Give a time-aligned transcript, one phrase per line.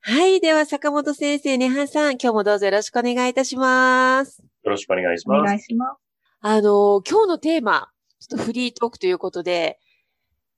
[0.00, 5.46] はいでは坂本先生根葉さん今日もどうぞよろしくお願いいたしますよろしくお願いしおます。
[5.46, 5.98] 願いします。
[6.40, 7.88] あの、今日のテーマ、
[8.20, 9.78] ちょっとフリートークということで、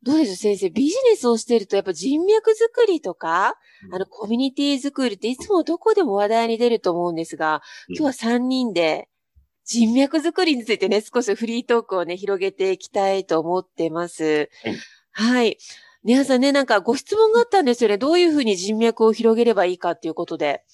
[0.02, 3.54] どうでしょう先生、ビジネスをしているとやっぱ人脈作りとか、
[3.86, 9.08] うんあの、コミュニティ作りっていつもどこでも話題に出ると思うんですが、うん今日は3人で
[9.64, 14.50] 人脈作りについてね、少しフリートークをね、広げていきたいと思ってます。
[14.64, 14.78] はい。
[15.12, 15.58] はい。
[16.02, 17.98] 皆さんね、なんかご質問があったんですよね。
[17.98, 20.64] どういうふうに人脈を広げればいいかっていうことで。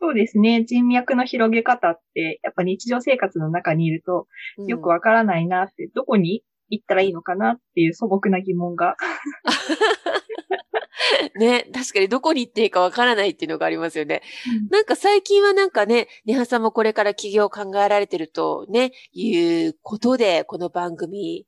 [0.00, 0.64] そうですね。
[0.64, 8.96] 人脈の広げ方って、やっぱ日常生活の中にいるとうんよくわからないなって、どこに行ったらいいのかなっていう素朴な疑問が。
[11.34, 14.22] ね、確かにどこに行っていいかわからないっていうのがありますよね。
[14.70, 21.46] なんか最近はなんかね、ネハさんもこれから起業を考えられてるとね、いうことで、この番組、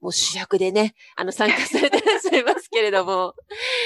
[0.00, 3.34] もう主役でね、あの参加されてらっしゃいますけれども、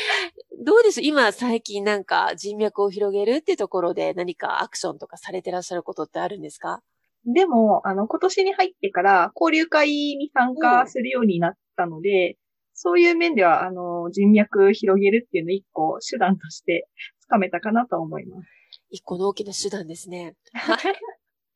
[0.64, 6.82] どうでしょう今最近なんか人脈を広げるってところで何かアクションとかされてらっしゃることってあるんですか？
[7.26, 12.36] でも、あの、今年に入ってから交流会に参加するようになったので、
[12.74, 16.86] そういう面では、あの、人脈広げるっていうのを一個手段として
[17.20, 18.48] つかめたかなと思います。
[18.90, 20.36] 一個の大きな手段ですね。
[20.52, 20.94] はい。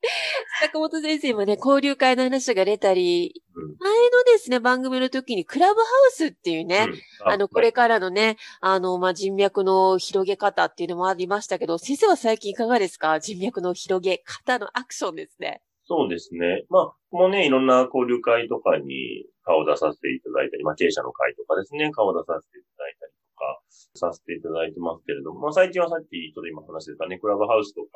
[0.61, 6.87] 坂本先生もね、交流会の話が出たり、うん前のですね、番組の時にクラブハウスっていうね、
[7.25, 13.19] うんあの、これからのね、あの、まあ、人脈の広げ方っていうのもありましたけど、先生は最近いかがですか？
[13.21, 15.63] 人脈の広げ方のアクションですね。
[15.85, 16.65] そうですね。
[16.69, 23.61] まあ、もうね、いろんな交流会とかに顔を出させていただいたり、まあ、経営者の会とかですね、顔を出させていただいたりとか、
[23.95, 27.89] させていただいてますけれども、まあ、最近はさっきちょっと今話してたね、クラブハウスとか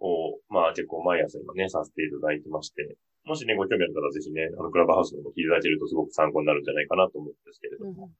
[0.00, 8.10] を、まあ、結構毎朝今ね、させていただいてまして、もしね、ご興味ある方はぜひね、あの、クラブハウスのも聞いていただけるとすごく参考になるんじゃないかなと思うんですけれども、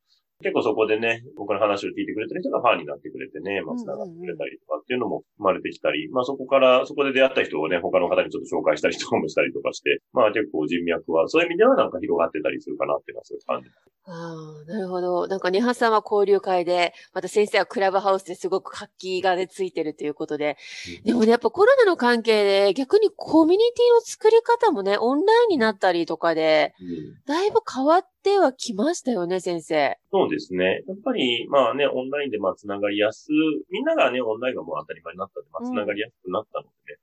[0.42, 13.70] 結構そこでね、僕の話を聞いてくれてる人がファンになってくれてね、まあ、繋がってくれたりとかっていうのも生まれてきたり、まあそこから、そこで出会った人をね、他の方にちょっと紹介したりとかもしたりとかして、まあ結構人脈は、そういう意味ではなんか広がってたりするかなっていうのはそういう感じ。
[14.06, 15.26] ああ、なるほど。
[15.28, 20.56] なんか、ネハさんは交流会で、また先生はクラブハウスですごく活気がね、ついてるということで。
[21.04, 29.96] でもね、やっぱコロナの関係で、逆にコミュニティの作り方もね、オンラインになったりとかで、うんだいぶ変わってはきましたよね、先生。
[30.12, 30.82] そうですね。
[30.86, 33.28] やっぱり、まあね、オンラインでまあ繋がりやす、
[33.70, 37.00] みんながね、オンラインがもう当たり前になったんで、まあ繋がりやすくなったのでね。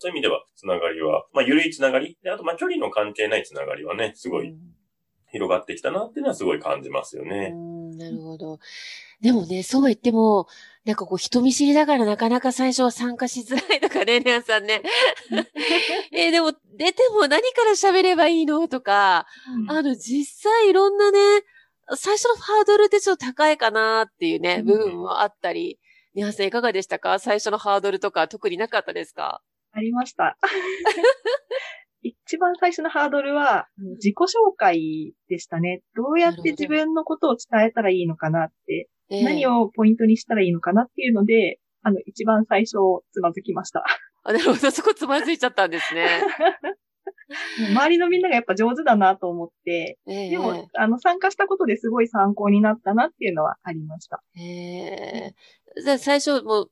[0.00, 2.16] そういう意味では、繋がりは、まあ、緩い繋がり。
[2.22, 4.54] で、あと、まあ、距離の関係ない繋がりはね、すごい
[5.32, 7.50] 広がってきたなっていうのはすごい感じますようね。
[7.50, 7.67] ん、
[7.98, 8.58] なるほど。
[9.20, 10.46] でもね、そうは言っても、
[10.84, 14.82] なんかこう人見知りだからなかなか最初は参加しづらいとかね、皆さんね。
[16.12, 18.66] えーでも出ても何から喋ればいいの？
[18.68, 19.26] とか、
[19.68, 21.18] あの、実際いろんなね、
[21.96, 25.78] 最初のハードルってちょっと高いかなっていうね、うん部分もあったり。
[26.14, 27.18] 皆さんいかがでしたか？
[27.18, 29.42] 最初のハードルとか特になかったですか？
[29.72, 30.36] ありました。
[32.02, 33.66] 一番最初のハードルは、
[33.96, 35.82] 自己紹介でしたね。
[35.96, 42.76] どうやって自分のことを伝えたらいいのかなって、えー何をポイントにしたらいいのかなっていうので、あの、一番最初、
[43.12, 43.82] つまずきました。
[44.22, 46.06] あ、なるほど、そこつまずいちゃったんですね。
[47.70, 54.22] 周りのみんながやっぱ上手だなと思って、えーでも、あの、参加したことですごい参考になったなっていうのはありました。
[54.34, 55.34] へえ。
[55.82, 56.70] じゃあ最初もう、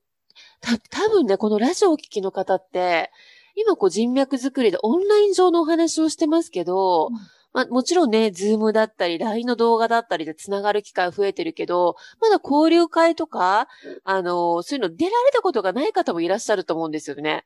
[0.61, 3.11] た、多分ね、このラジオをお聞きの方って、
[3.57, 7.15] 今こう人脈作りでオンライン上のお話をしてますけど、うん
[7.53, 13.67] まあもちろんね、ズームだったり、LINE の動画だったりで繋がる機会増えてるけど、まだ交流会とか、
[14.03, 17.45] あの、そういうの出られたことがない方もいらっしゃると思うんですよね。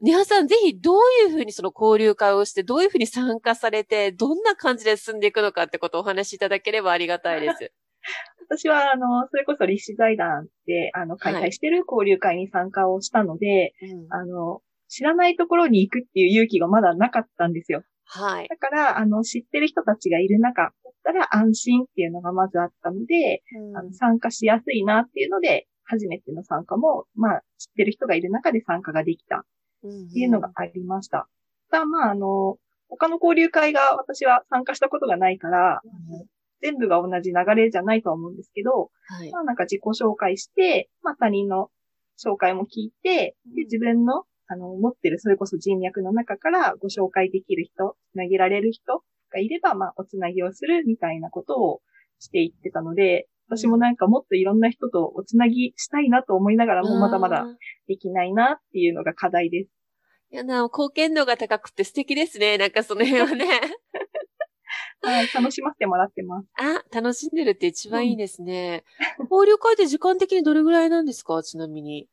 [0.00, 7.72] ニハさん、ぜひどういうふうにその交流会をして、どういうふうに参加されて、どんな感じで進んでいくのかってことをお話しいただければありがたいです。
[8.48, 14.60] 私は、あの、それこそ立志財団で、あの、開催してる交流会に参加をしたので、うんあの、
[14.92, 17.82] 知らないところに行くっていう勇気がまだなかったんですよ。
[18.04, 18.48] はい。
[18.48, 23.42] だから、あの、知ってる人たちがいる中だったら安心っていうのがまずあったので、
[23.74, 29.40] あの参加しやすいなっていうので、初めての参加も、まあ、知ってる人がいる中で参加ができたっ
[29.80, 31.26] ていうのがありました。
[31.70, 35.80] ただ、まあ、あの、他の交流会が私は参加したことがないから、あ
[36.10, 36.26] の
[36.60, 39.40] 全部が同じ流れじゃないとは思うんですけど、はいま。
[39.40, 41.70] あなんか自己紹介して、まあ他人の
[42.22, 49.02] 紹介も聞いて、で、自分の、あの、持ってるそれこそ人脈の中からご紹介できる人、つなげられる人
[49.32, 51.80] がいれば、まあおつなぎをするみたいなことを
[52.18, 57.46] していってたので、私もなんかもっといろんな人とおつなぎしたいなと思いながらもまだまだ。
[57.86, 59.70] できないなっていうのが課題です。
[60.30, 62.56] いやな、貢献度が高くて素敵ですね。
[62.58, 63.46] なんかその辺はね。
[65.02, 66.48] はい、楽しませてもらってます。
[66.54, 68.84] あ、楽しんでるって一番いいですね。
[69.30, 71.42] 交流会って時間的にどれぐらいなんですか？
[71.42, 72.08] ちなみに。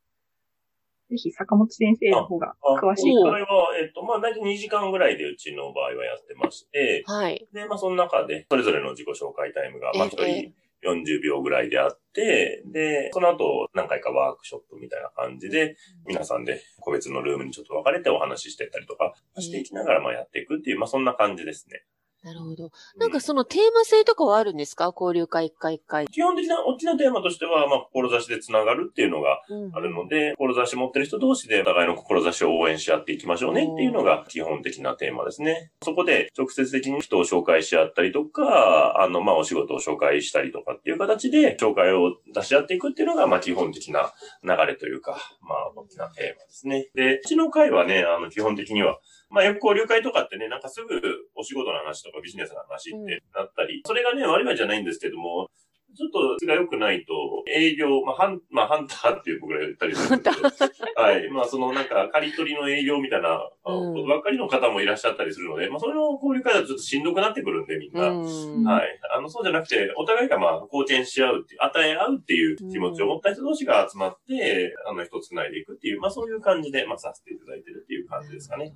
[1.09, 3.47] ぜひ坂本先生の方があ詳しい今回は、
[3.81, 7.47] えっと、まあ、大体2時間ぐらいでうちの場合はやってまして、はい。
[7.51, 10.53] で、まあ、その中で、それぞれの自己紹介タイムが、まあ、1人え
[10.83, 15.75] 40秒ぐらいであって、で、その後、何回かワークショップみたいな感じで、
[16.05, 21.83] 皆さんで個別のルームにちょっと分かれてお話ししてったりとかしていきながら、まあ、やっていくっていう、まあ、そんな感じですね。
[22.21, 22.69] なるほど。
[22.97, 24.93] なんかそのテーマ性とかはあるんですか？
[24.93, 26.05] 交流会一回一回。
[26.07, 35.71] 基本的な大きなテーマとしては、まあ、志でつながるっていうのがうんあるので、志持ってる人同士でお互いの志を応援し合っていきましょうねっていうのが基本的なテーマですね。
[35.81, 44.11] そこで直接的に人を紹介し合ったりとか、あの、まあ、お仕事を紹介したりとかっていう形で紹介を出し合っていくっていうのが、まあ、基本的な
[44.43, 46.89] 流れというか、まあ、大きなテーマですね。
[46.95, 48.99] で、うちの会はね、あの、基本的には、
[49.29, 51.01] まあ、よく交流会とかってね、なんかすぐ
[51.35, 55.49] お仕事の話とかビジネスの話ってなったり、それがね、悪いじゃないんですけども、
[55.95, 57.13] ちょっと、が良くないと、
[57.47, 60.47] 営業、まあ、ハン、まあ、ハンターっていう僕ら言ったりするんですけど、
[61.01, 61.29] はい。
[61.29, 68.09] まあ、そのなんか、刈り取りの営業みたいな、ことばっかりの方もいらっしゃったりするので、まあ、それの交流会だとちょっとしんどくなってくるんで、みんな。
[68.09, 68.99] うんはい。
[69.11, 78.73] あの、そうじゃなくて、お互いがまあ、貢献し合うっていう、与え合うっていう気持ちを持った人同士が集まって、あの、人を繋いでいくっていう、まあ、そういう感じで、まあ、させていただいてるっていう感じですかね。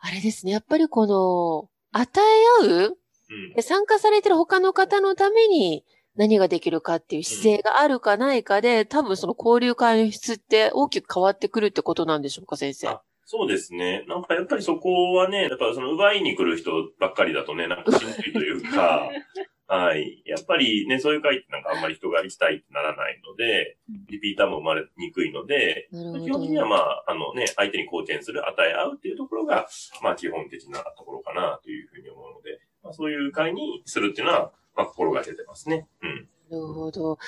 [0.00, 0.52] あれですね。
[0.52, 2.20] やっぱりこの、与
[2.62, 2.98] え合う
[3.30, 3.54] うん。
[3.54, 5.84] で参加されてる他の方のために
[6.16, 12.88] 何ができるかっていう姿勢があるかないかで、多分その交流会の質って大きく変わってくるってことなんでしょうか、先生。
[12.88, 13.02] あ
[13.32, 14.04] そうですね。
[14.08, 19.08] なんかやっぱりそこはね、やっぱその奪いに来る人ばっかりだとね、なんかしんどいというか、
[19.70, 20.20] はい。
[20.26, 23.76] やっぱりね、そういう会ってなんかあんまり人が行きたいってならないので、
[24.08, 25.88] リピーターも生まれにくいので。
[25.92, 25.94] 基
[26.28, 29.68] 本的にはまあ、あのね、相手に貢献する、与え合うっていうところが、
[30.02, 35.86] まあ基本的なところかなというふうに思うので、まあそういう会にするっていうのは、まあ心がけてますね。
[36.02, 36.28] うん。
[36.50, 37.18] なるほど。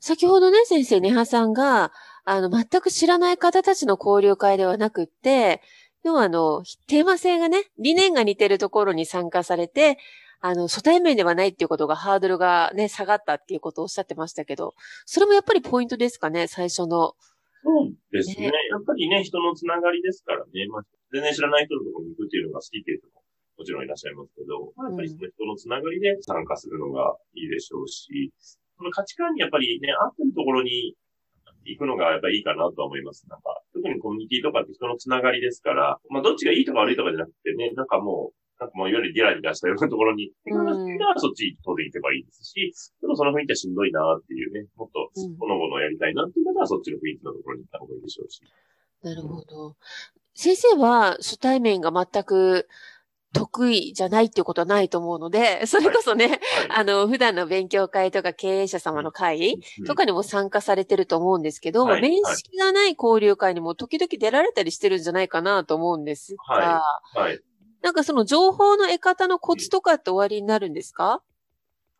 [0.00, 1.92] 先ほどね、先生、ネハさんが、
[2.24, 5.60] あの、全く知らない方たちの交流会ではなくって、
[6.02, 9.98] 要はあの、テーマ性がね、理念が似てるところに参加されて、
[10.40, 17.14] あの、初対面ではないっていうことがハードルがね、下がったっていうことをおっしゃってましたけど、それもやっぱりポイントですかね、最初の。
[17.62, 18.46] そうですね。
[18.48, 20.66] ねやっぱりね、人のつながりですからね。
[20.68, 20.82] まあ、
[21.12, 23.20] 全然知らない人のところに行くっていうのが好きっていう人も
[23.58, 30.96] もちろんいらっしゃいますけど、まあ、やっぱりその人のつながりで参加するのがいいでしょうし、その価値観にやっぱりね、合ってるところに
[31.66, 33.28] 行くのがやっぱりいいかなとは思います。
[33.28, 48.42] なんか、特にコミュニティとかって人のつながりですから、まあ、どっちがいいとか悪いとかじゃなくてね、なんかもう、なんかもういわゆるギラギラしたようなところに行くのが好きならそっち当然行けばいいですし、でもその雰囲気はしんどいなっていうね、もっとうんほのぼのやりたいなっていう方はそっちの雰囲気のところに行った方がいいでしょうし。
[49.02, 49.76] なるほど。
[50.34, 52.68] 先生は初対面が全く
[53.32, 56.38] 得意じゃないっていうことはないと思うので、それこそね、はい。
[56.68, 66.82] あの、普段の勉強会とか経営者様の会とかにも参加されてると思うんですけど、はい面識がない交流会にも時々出られたりしてるんじゃないかなと思うんですが、は
[67.16, 67.40] いはい。
[67.82, 71.22] なんかその情報の得方のコツとかって終わりになるんですか？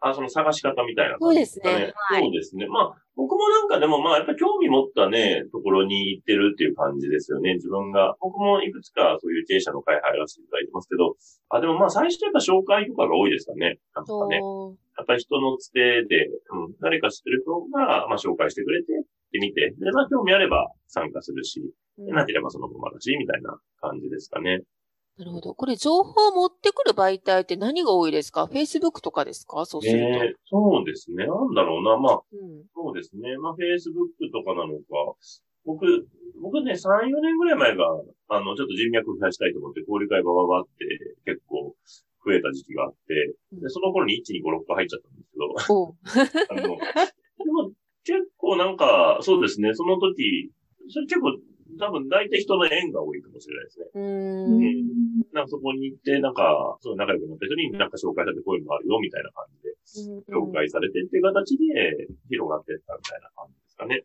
[0.03, 1.93] あ、その探し方みたいなそうですね。
[1.95, 2.23] はい。
[2.23, 2.67] そうですね。
[2.67, 7.55] まあ、僕もなんかでもまあ、やっぱり興味持ったね、ところに行ってるっていう感じですよね。
[7.55, 8.17] 自分が。
[8.19, 11.17] 僕もいくつかそういう経営者の会入らせていただいてますけど、
[11.51, 13.77] あ、でもまあ、最初やっぱ紹介とかが多いですかね。
[13.95, 14.41] なんかね。
[14.97, 24.63] やっぱり人のつてで、うん、誰か知ってる人が、まあ、紹介してくれて、で見て、で、まあ、興味あれば参加するし、うんでなければそのままだし、みたいな感じですかね。
[25.21, 25.55] なるほど。
[25.55, 29.67] これ情報を持ってくる媒体って何が多いですか ?Facebook とかですか？
[29.67, 30.07] そうすると。
[30.25, 31.27] えーそうですね。
[31.27, 31.99] なんだろうな。
[31.99, 33.37] まあ、うんそうですね。
[33.37, 34.85] まあ、Facebook とかなのか。
[35.67, 35.85] 僕、
[36.41, 37.85] 僕ね、3、4年ぐらい前が、
[38.29, 40.89] あの、ちょっと人脈を増やしたいと思って、交流会バババって
[41.27, 41.77] 結構
[42.25, 46.65] 増えた時期があって、で、その頃に1、2、5、6個入っちゃったんですけど。
[46.65, 46.77] あの、
[47.45, 47.73] でも
[48.05, 50.51] 結構なんか、そうですね、その時、
[50.89, 51.37] それ結構、
[51.81, 53.87] 多分大体人の縁が多いかもしれないですね。
[53.95, 64.05] うんんなんかそこに行って、なんか、そう仲良くなった人になんか紹介されてこういうのがあるよ、みたいな感じで、紹介されてっていう形で広がっていったみたいな感じですかね。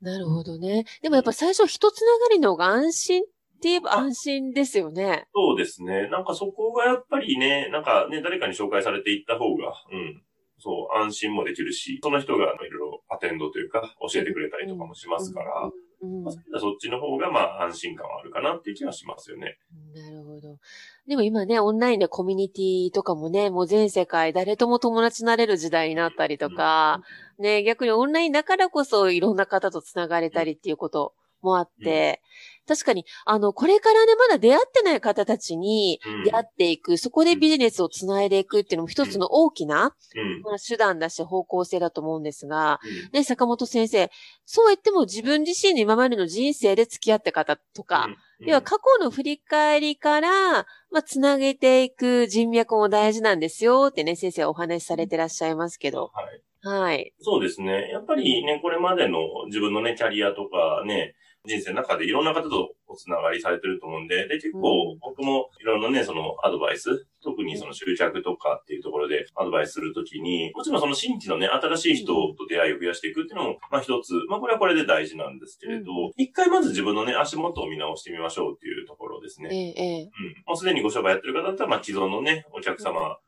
[0.00, 0.84] なるほどね。
[1.02, 3.24] でもやっぱ最初人つながりの方が安心っ
[3.58, 5.26] て言えば安心ですよね。
[5.34, 6.08] そうですね。
[6.08, 10.22] なんかそこがやっぱりね、なんかね、誰かに紹介されていった方が、うん。
[10.58, 15.72] そう、安心もできるし、その人がいろいろアテンドというか、教えてくれたりとかもしますから、うん。
[16.00, 19.58] まあそっちの方がまあ安心感はあるかなっていう気はしますよね。
[19.94, 20.58] なるほど。
[21.06, 27.02] でも今ね、オンラインでコミュニティとかもね、もう全世界誰とも友達になれる時代になったりとか、
[27.38, 31.14] ね、逆にオンラインだからこそいろんな方と繋がれたりっていうこと
[31.46, 32.20] もあって、
[32.66, 40.42] 確かに、あの、これからね、まだ出会ってない方たちにうん出会っていく、そこでビジネスを繋いでいくっていうのも一つの大きな、うん。
[40.42, 44.10] まあ、手段だし方向性だと思うんですが、うんね、坂本先生、
[44.44, 56.10] そう言っても自分自身の今までの人生で付き合った方とか、うん要は過去の振り返りから、まあ、つなげていく人脈も大事なんですよってね、先生はお話しされてらっしゃいますけど。
[56.12, 56.42] はい。
[56.62, 57.14] はい。
[57.20, 57.88] そうですね。
[57.90, 61.14] やっぱりね、これまでの自分のね、キャリアとかね、
[61.46, 79.48] 人生の中でいろんな方とおつながりされてると思うんで、で、結構うん僕もいろんなね、そのアドバイス、特にその執着とかっていうところでアドバイスするときに、もちろんその新規のね、新しい人と出会いを増やしていくっていうのも、まあ一つ、まあこれはこれで大事なんですけれどう、一回まず自分のね、足元を見直してみましょうっていうところですね。
[79.52, 80.02] ええ、ええ。
[80.02, 80.10] うん。
[80.46, 83.18] もうすでにご商売やってる方だったら、まあ既存のね、お客様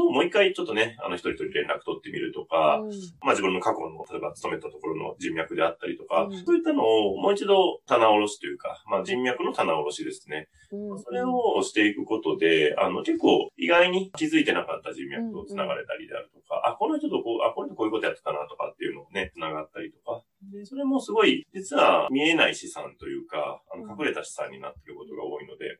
[0.00, 2.90] ともう一回ちょっとね、あの一人一人連絡取ってみるとか、うん。
[3.20, 6.44] まあ自分の過去の、例えば勤めたところの人脈であったりとか、うん。
[6.44, 10.48] そういったのをもう一度棚卸しというか、まあ人脈の棚卸しですね。
[10.72, 10.98] うん。
[10.98, 20.22] それをしていくことで、あの結構意外に気づいてなかった人脈と繋がれたりであるとか、あ、この人とこう、あ、この人こういうことやってたなとかっていうのをね、繋がったりとか。
[20.52, 25.78] で、それもすごい、実は見えない資産というか、あの隠れた資産になっていることが多いので、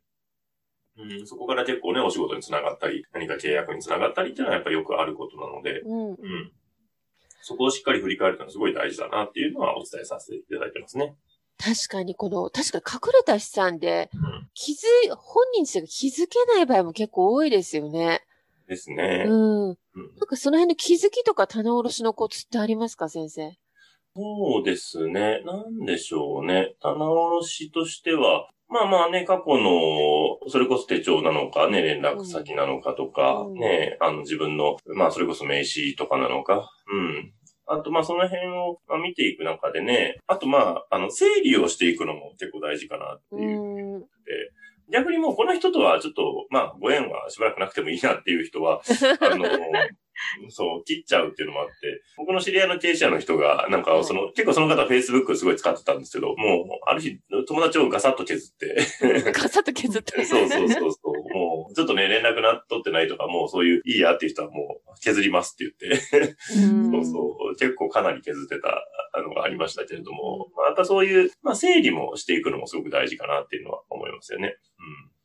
[0.98, 6.10] うん、そこから結構ね、お仕事につながったり、何か契約につながったりっていうのはやっぱりよくあることなので、うん。
[6.10, 6.52] うん。
[7.42, 11.16] そこをしっかり振り返るのはすごい大事だなっていうのはお伝えさせていただいてますね。
[11.58, 14.48] 確かにこの、確かに隠れた資産でうん。
[14.54, 18.22] 気づい、本人自体が気づけない場合も結構多いですよね。
[18.68, 19.24] ですね。
[19.26, 19.68] うん。
[19.70, 19.76] うん
[20.18, 23.52] なんかその辺の気づきとか棚卸しのコツってありますか、先生？
[24.14, 25.42] そうですね。
[25.44, 26.74] なんでしょうね。
[26.80, 37.32] 棚卸しとしては、まあまあね、過去の、それこそ手帳なのかね、連絡先なのかとか、うんね、あの自分の、まあそれこそ名刺とかなのか、うん。
[37.66, 43.98] あとまあその辺をまあ見ていく中でね、あとまあ、あの、整理をしていくのも結構大事かなってういう。
[43.98, 44.04] ん。
[44.92, 48.82] 逆にもうこの人とはちょっと、まあご縁はしばらくなくてもいいなっていう人は、
[49.20, 49.46] あの、
[50.50, 58.76] そう、切っちゃうっていうのもあって、僕の知り合いの経営者の人が、なんか、その、結構その方 Facebook すごい使ってたんですけど、もう、ある日、友達をガサッと削って、
[59.32, 60.24] ガサッと削って。
[60.24, 66.90] そうそうそうそう、もう、ちょっとね、連絡な、取ってないとか、もうそういう、いいやっていう人はもう、削りますって言って、うん。
[66.90, 68.84] そうそう、結構かなり削ってた
[69.20, 74.56] のがありましたけれども、まあ、やっぱそういう、まあ、整理もしていくのもすごく大事かなっていうのは思いますよね。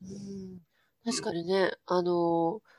[0.04, 1.12] うん。
[1.12, 2.75] 確かにね、あのー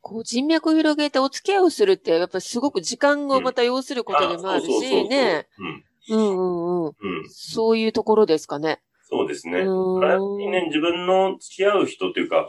[0.00, 5.46] こう人脈を広げてお付き合いをするって、やっぱりすごく時間をまた要することでもあるし、ね。
[5.58, 5.84] うん。
[6.08, 6.92] うんうん。
[7.28, 8.80] そういうところですかね。
[9.08, 9.60] そうですね。
[9.60, 12.48] うんやっぱりね、自分の付き合う人っていうか、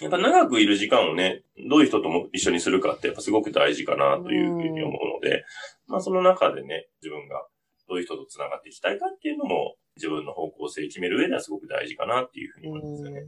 [0.00, 5.44] やっぱ長くいる時間をね、どういう人とも一緒にするかってやっぱすごく大事かなというふうに思うので、
[5.86, 7.46] まあその中でね、自分が
[7.88, 13.26] どういう人と繋がっていきたいかっていうのも、自分の方向性を決める上ではすごく大事かなっていうふうに思いますよね。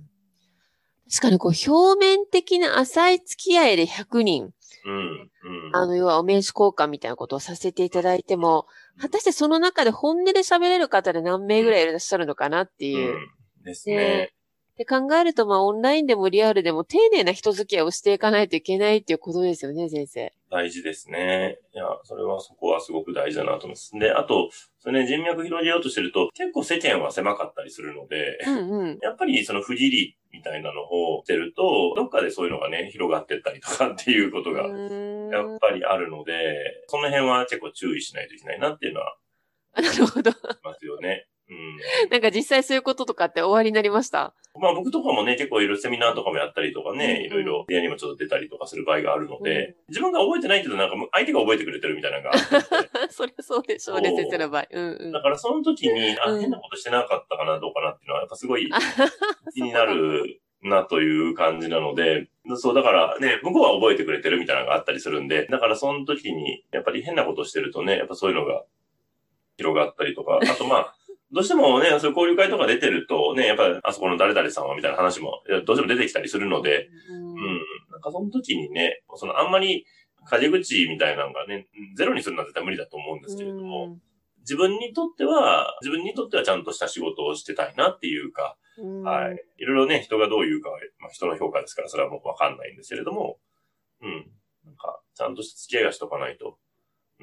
[1.11, 4.51] 確かにこう表面的な浅い付き合いで100人、
[4.87, 5.31] うん。
[5.45, 5.77] うん。
[5.77, 8.67] あの、要はお名刺交換みたいなことをさせていただいても、
[9.01, 13.15] 果たしてその中で本音で喋れる方で何名ぐらいいらっしゃるのかなっていう。
[13.15, 13.65] うん。
[13.65, 14.33] ですね。
[14.77, 20.33] で考えると、まあ、オンラインでもリアルでも丁寧な人付き合いをしていかないといけないっていうことですよね、先生。
[20.51, 21.59] 大事ですね。
[21.73, 23.93] いや、それはそこはすごく大事だなと思います。
[23.97, 24.51] で、あと、
[24.81, 28.99] それね、人脈広げようとしてると、結構世間は狭かったりするので、うんうん。
[29.03, 39.17] やっぱりその不義理みたいなのをしてると、どっかでそういうのがね、広がってったりとかっていうことが、やっぱりあるので、その辺は結構注意しないといけないなっていうのは
[39.77, 40.31] なるほど。
[40.63, 41.27] ますよね。
[41.49, 41.77] うん。
[42.11, 44.33] なんか実際そういうこととかって終わりになりました？
[44.59, 52.33] まあ僕とかもね、結構いろいろセミナーとかもやったりとかね、いろいろ部屋にもちょっと出たりとかする場合があるのうんで、自分が覚えてないけどなんか相手が覚えてくれてるみたいなのが
[53.11, 54.67] そりゃそうでしょうね、先生の場合。
[54.71, 55.21] うんうんだ。
[55.21, 58.79] からその時に、あ、うん変なことしてなかったかな、どうかなっていうのは、やっぱすごいあ
[59.53, 68.65] 気になるなという感じなので、そう、だからね、向こうは覚えてくれてるみたいなのがあったりするんで、だからその時に、やっぱり変なことしてるとね、やっぱそういうのが
[69.57, 70.95] 広がったりとか、あとまあ、
[71.35, 77.37] どうしてもね、そういう交流会とか出てるとね、やっぱりあそこの誰々さんはみたいな話も、どうしても出てきたりするので、うん、うん、
[77.91, 79.85] なんかその時にね、そのあんまり、
[80.27, 84.01] 風口みたいなのがね、ゼロにするのは絶対無理だと思うんですけれども、うん
[84.45, 88.57] 自分にとっては、自分にとってはちゃんとした仕事をしてたいなっていうか、
[89.03, 89.43] はい。
[89.57, 93.39] いろいろね、人がどう言うかは、まあ、人の評価ですから、それはもうわかんないんですけれども、
[94.03, 94.31] うん。
[94.65, 96.59] なんか、ちゃんとした付き合いがしとかないと。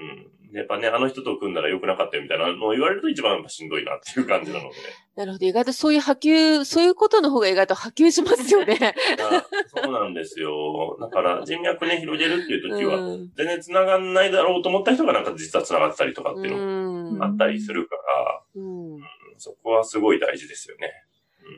[0.01, 0.31] うん。
[0.53, 4.75] やっぱね、あの人と組んだら良くなかったよみたいなのを言われると一番しんどいなっていう感じなので。
[5.15, 5.46] なるほど。
[5.46, 8.96] 意外とそういう波及、そういうことの方が意外と波及しますよね。
[9.74, 10.98] そうなんですよ。
[11.00, 12.98] だから人脈ね、広げるっていう時は、
[13.36, 19.01] 全然繋がんないだろうと思った人がなんか実は繋がってたりとかっていうのもあったりするから、うん、うん、
[19.38, 20.91] そこはすごい大事ですよね。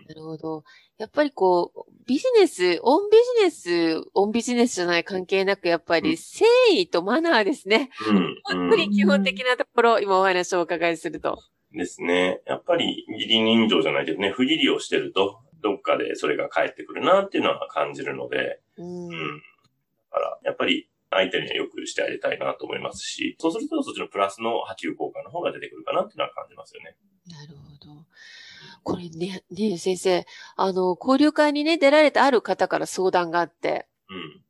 [0.07, 0.63] なるほど。
[0.97, 7.89] やっぱりこう、ビジネス、オンビジネス、オンビジネスじゃない関係なく、やっぱり誠意とマナーですね。
[8.09, 8.41] うん。
[8.43, 11.41] 本当に基本的なところ、今お話をお伺いすると。
[11.71, 12.41] ですね。
[12.45, 19.05] やっぱり、義理人情じゃないけどね、不義理をしてると、どっかでそれが返ってくるなっていうのは感じるので、うん。
[19.05, 19.15] うん、だ
[20.11, 26.95] から、やっぱり、相手にはよくしてあげたいなと思いますし、そうするとそっちのプラスの波及効果の方が出てくるかなっていうのは感じますよね。
[27.27, 28.05] なるほど。
[28.83, 34.43] これね、ね先生、あの、交流会にね、出られたある方から相談があって、うん。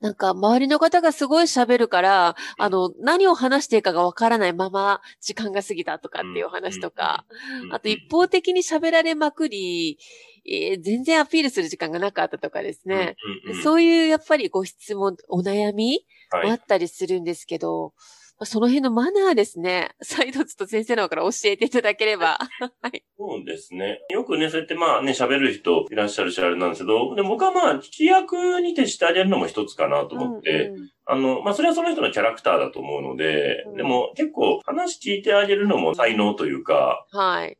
[0.00, 7.24] なんか、周りの方がすごい喋るから、あの、何を話していいかがわからないまま、時間が過ぎたとかっていう話とか、
[7.70, 9.98] あと一方的に喋られまくり、
[10.46, 13.16] えー、全然アピールする時間がなかったとかですね。
[13.62, 19.94] そういう、やっぱりご質問、お悩みもあったりするんですけど、はいその辺のマナーですね。
[20.02, 22.38] 再度ちょっと先生の方から教えていただければ。
[22.82, 23.04] はい。
[23.16, 24.00] そうですね。
[24.10, 37.56] よくね、そうやってまあね、喋る人いらっしゃるしあれなんですけど、で僕はまあ、聞き役に徹してあげるのも一つかなと思って、うんうん、あの、まあそれはその人のキャラクターだと思うので、うん、でも結構話聞いてあげるのも才能というか、はい。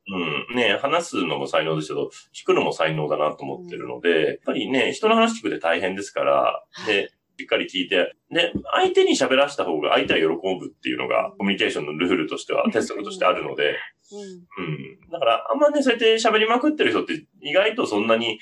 [0.50, 0.56] うん。
[0.56, 13.76] ね、話すのも才能ですけど、聞くのも才能だなと思ってるので、やっぱりね、人の話聞くって大変ですから、で、しっかり聞いて、で、相手に喋らせた方が相手は喜ぶっていうのがコミュニケーションのルールとしては、鉄則としてあるので、
[14.12, 14.64] うん。
[14.64, 15.10] うん。
[15.10, 18.38] だから、あんまね、そうやって喋りまくってる人って意外とそんなに、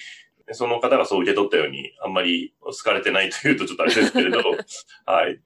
[0.51, 4.39] その方がそう受け取ったように、あんまり好かれてないというとちょっとあれですけれど、
[5.07, 5.41] はい。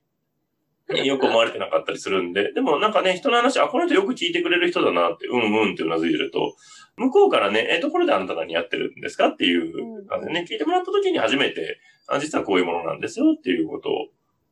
[0.88, 6.54] よく思われてなかったりするんで、でもなんかね、人の話、あ、この人よく聞いてくれる人だなって、うんうんってうなずいてると、
[6.96, 14.06] 向こうからね、え、ところであなた何やってるんですかっていう感じでね、聞いてもらった時に初めて、あ、実はこういうものなんですよっていうことを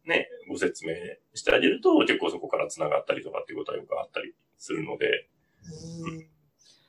[0.06, 0.94] ね、ご説明
[1.34, 5.28] してあげると、結構そこから繋がったりとかっていうことはよくあったりするので。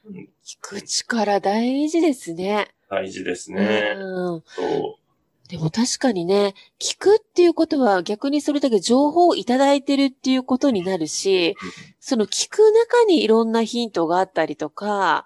[0.05, 2.67] うん、聞く力大事ですね。
[2.89, 3.93] 大事ですね。
[3.95, 5.04] うん、そう。
[5.49, 11.55] でも確かにね、聞くっていうことは逆にそれだけ情報をいただいてるっていうことになるし、
[11.99, 15.25] その聞く中にいろんなヒントがあったりとか、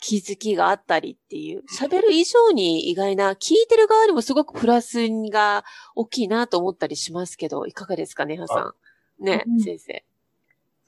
[0.00, 8.74] 気づきがあったりっていう、喋る以上に意外な、聞いてる側にもすごくプラスが大きいなと思ったりしますけど、いかがですかね、はさ
[9.20, 9.24] ん。
[9.24, 10.04] ね、うん、先生。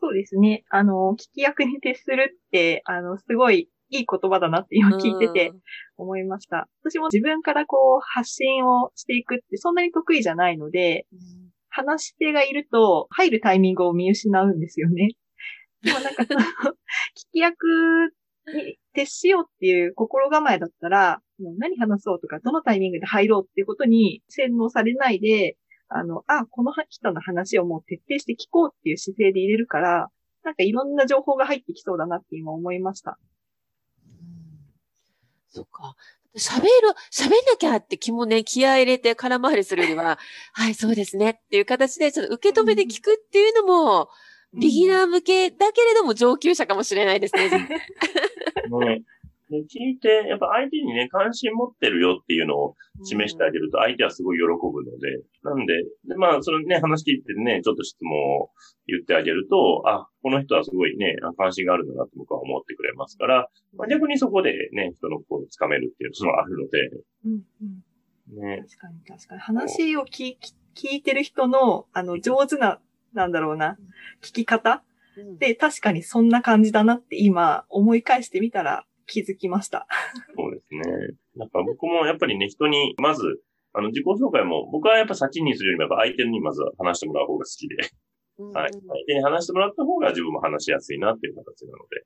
[0.01, 0.65] そうですね。
[0.71, 5.53] あの、聞き役に徹するって、あの、すごいいい言葉だなって今聞いてて
[5.97, 6.69] 思いました。
[6.83, 11.21] 私も自分からこう発信をしていくってそんなに得意じゃないので、うん、
[11.69, 15.11] 話し手がいると入るタイミングを見失うんですよね。
[15.83, 17.67] でもなんかその、 聞き役
[18.55, 21.21] に徹しようっていう心構えだったら、
[21.59, 25.57] 何話そうとか、どのタイミングで入ろうっていうことに洗脳されないで、
[25.89, 30.09] あの、あ、この人の話をもう徹底して聞こうっていう姿勢で入れるから、
[30.43, 33.19] なんかいろんな情報が入ってきそうだなって今思いました。
[35.55, 35.97] うん、そっか。
[36.37, 36.69] 喋る、
[37.11, 40.19] 喋んなきゃって気もね、気合入れて空回りするよりは、
[40.53, 44.09] はい、そうですねっていう形で、ちょっと受け止めて聞くっていうのも、
[44.55, 47.49] ビギナー向けだけれども上級者かもしれないですね。
[48.71, 49.03] ね。
[49.53, 58.51] で聞いて、やっぱ相手にね、関心持ってるよっていうのを示してあげると、相手はすごい喜ぶので、なんで、で、まあ、そのね、話聞いてね、ちょっと質問を
[58.87, 66.91] 言ってあげると、あ、この人はすごいね、関心があるんだなと僕は思ってくれますから、まあ、逆にそこでね、人の心をつかめるっていうのがあるので、
[67.27, 67.43] うん
[68.33, 68.65] うん、ね。
[68.67, 69.41] 確かに確かに。
[69.41, 70.37] 話を聞
[70.75, 72.81] 聞いてる人の、あの、上手な
[73.13, 73.77] なんだろうな、
[74.23, 74.83] 聞き方、
[75.39, 79.87] で、確かにそんな感じだなって今思い返してみたら気づきました。
[80.35, 80.83] そうですね。
[81.37, 83.23] なんか僕もやっぱりね、人に、まず、
[83.75, 88.73] あの、自己紹介も、僕はやっぱ先にするよりも、やっぱ相手にまず話してもらう方が好きで、はい。
[88.73, 92.05] 相手に話してもらった方が自分も話しやすいなっていう形なので、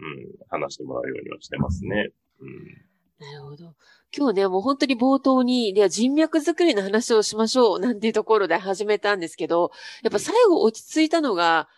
[0.00, 2.10] うん、話してもらうようにはしてますね。
[2.40, 3.74] うんなるほど。
[4.16, 9.72] 今日ね、もう本当に冒頭に、では人脈作りの話をしましょう、なんていうところで始めたんですけど、
[10.04, 11.68] やっぱ最後落ち着いたのが、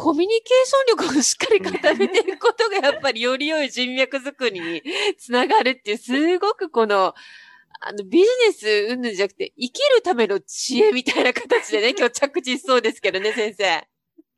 [0.00, 4.80] コミュニケーション力をしっかり固めていくことがやっぱりより良い人脈作りに
[5.18, 7.14] つながるっていう、すごくこの、
[7.80, 13.64] あの、ビジネスうんぬんじゃなくて、生きるための知恵みたいな形でね、今日着地しそうですけどね、先生。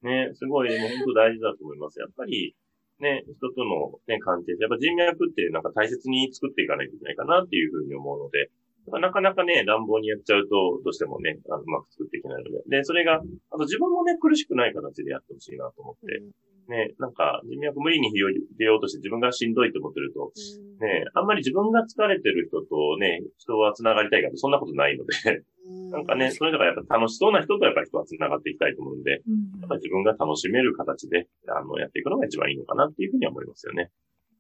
[0.01, 2.01] ね、すごい、もう本当大事だと思います。
[2.01, 2.57] やっぱり、
[3.01, 8.49] ね、人とのね、関係性、やっぱ人脈ってなんか大切に作っていかないといけないかなっていうふうに思うので、
[8.87, 12.79] なかなかね、乱暴にやっちゃうと、どうしてもね、あのうまく作っていけないので。
[12.79, 16.23] で、それが、あと自分もね、苦しくない形でやってほしいなと思って、
[16.71, 18.13] ね、なんか人脈無理に
[18.57, 20.31] 出ようとして自分がしんどいと思ってると、
[20.79, 25.43] ね、あんまり自分が疲れてる人とね、人は繋がりたいかとそんなことないので。
[25.91, 33.91] なんかね、それだからやっぱ楽しそうな人とやっぱり人は繋がっていきたいと思うんで、やっぱり自分が楽しめる形で、あの、やっていくのが一番いいのかなっていうふうには思いますよね。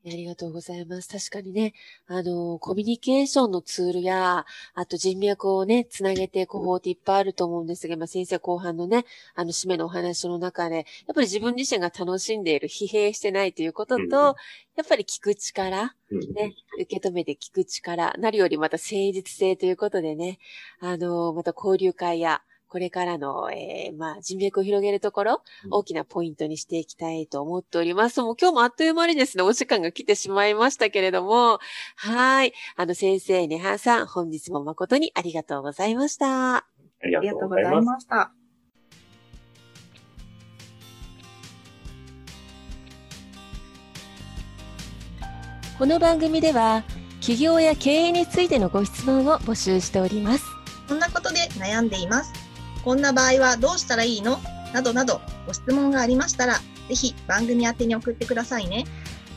[0.06, 1.08] ありがとうございます。
[1.08, 1.74] 確かにね、
[2.06, 20.38] あの、コミュニケーションのツールや、あと人脈をね、つなげていく方法っていっぱいあると思うんですが、まあ、先生後半のね、あの、締めのお話の中で、やっぱり自分自身が楽しんでいる、疲弊してないということと、うん、やっぱり聞く力、ね、受け止めて聞く力、なるよりまた誠実性ということでね、
[20.80, 28.22] あの、また交流会や、これからの、えー、まあ、人脈を広げるところ、大きなポイントにしていきたいと思っております。
[28.22, 31.58] もう今日もあっという間にですね、お時間が来てしまいましたけれども、
[31.96, 32.52] はい。
[32.76, 36.58] あの、先生、ねはさん、本日も誠にありがとうございました。
[36.58, 36.64] あ
[37.02, 38.32] りがとうございました。
[45.76, 46.84] この番組では、
[47.18, 50.44] 企業や経営についてのご質問を募集しております。
[50.88, 52.39] こんなことで悩んでいます。
[52.84, 54.40] こんな場合はどうしたらいいの？
[54.72, 56.54] などなどご質問がありましたら、
[56.88, 58.84] ぜひ番組宛に送ってくださいね。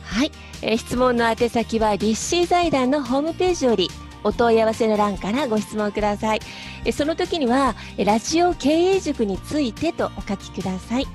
[0.02, 3.90] はい、えー、質問の宛先は立志財団のホームページより
[4.22, 6.40] お問い合わせの欄からご質問ください。
[6.84, 11.06] えその時には、ラジオ経営塾についてとお書きください。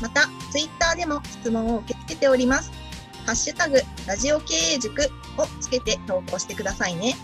[0.00, 2.70] また、ツイッターでも質問を受け付けております。
[3.24, 5.02] ハッシュタグ、ラジオ経営塾
[5.38, 7.16] をつけて投稿してくださいね。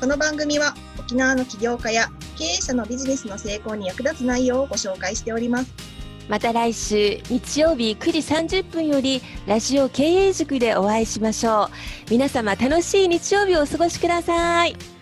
[0.00, 2.08] この番組は沖縄の起業家や
[2.40, 5.70] 経営者のビジネスの成功に役立つ内容をご紹介しております。
[6.26, 11.68] また来週日曜日9時30分よりラジオ経営塾でお会いしましょう。
[12.10, 14.99] 皆様楽しい日曜日をお過ごしください。